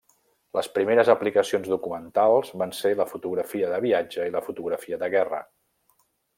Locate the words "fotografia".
3.13-3.71, 4.49-5.03